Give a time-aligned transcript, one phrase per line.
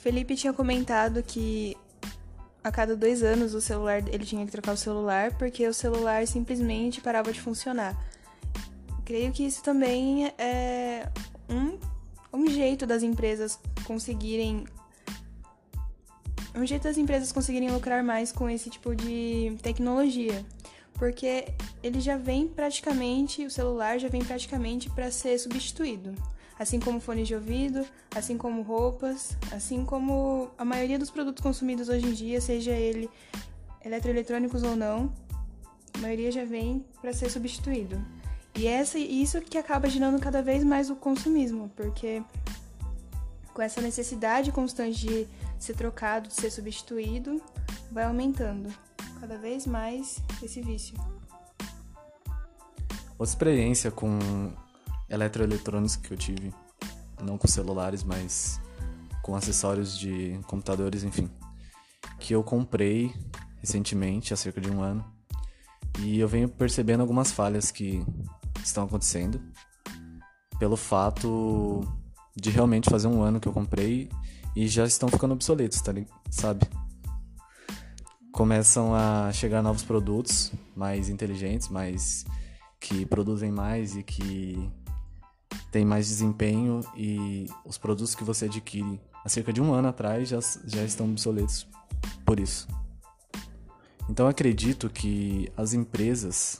[0.00, 1.76] Felipe tinha comentado que
[2.64, 6.26] a cada dois anos o celular ele tinha que trocar o celular porque o celular
[6.26, 7.94] simplesmente parava de funcionar.
[9.04, 11.06] Creio que isso também é
[11.50, 11.78] um,
[12.32, 14.64] um jeito das empresas conseguirem
[16.54, 20.44] um jeito das empresas conseguirem lucrar mais com esse tipo de tecnologia,
[20.94, 21.46] porque
[21.82, 26.12] ele já vem praticamente, o celular já vem praticamente para ser substituído,
[26.60, 31.88] assim como fones de ouvido, assim como roupas, assim como a maioria dos produtos consumidos
[31.88, 33.08] hoje em dia, seja ele
[33.82, 35.10] eletroeletrônicos ou não,
[35.94, 37.98] a maioria já vem para ser substituído.
[38.54, 42.22] E essa, isso que acaba gerando cada vez mais o consumismo, porque
[43.54, 45.26] com essa necessidade constante de
[45.58, 47.40] ser trocado, de ser substituído,
[47.90, 48.68] vai aumentando
[49.18, 50.94] cada vez mais esse vício.
[53.18, 54.18] Outra experiência com
[55.10, 56.54] eletroeletrônicos que eu tive,
[57.22, 58.60] não com celulares, mas
[59.22, 61.28] com acessórios de computadores, enfim,
[62.18, 63.14] que eu comprei
[63.58, 65.04] recentemente, há cerca de um ano,
[65.98, 68.02] e eu venho percebendo algumas falhas que
[68.64, 69.40] estão acontecendo.
[70.58, 71.80] Pelo fato
[72.36, 74.10] de realmente fazer um ano que eu comprei
[74.54, 75.92] e já estão ficando obsoletos, tá,
[76.30, 76.66] sabe?
[78.32, 82.24] Começam a chegar novos produtos mais inteligentes, mais
[82.78, 84.70] que produzem mais e que
[85.70, 90.28] têm mais desempenho e os produtos que você adquire há cerca de um ano atrás
[90.28, 91.66] já, já estão obsoletos
[92.24, 92.66] por isso.
[94.08, 96.58] Então acredito que as empresas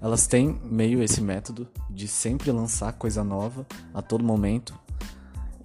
[0.00, 4.78] elas têm meio esse método de sempre lançar coisa nova a todo momento.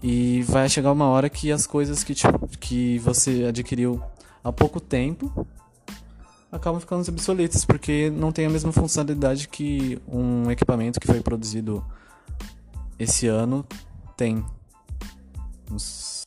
[0.01, 4.01] E vai chegar uma hora que as coisas que, tipo, que você adquiriu
[4.41, 5.45] há pouco tempo
[6.49, 11.83] acabam ficando obsoletas, porque não tem a mesma funcionalidade que um equipamento que foi produzido
[12.99, 13.65] esse ano
[14.17, 14.45] tem.
[15.71, 16.18] Uns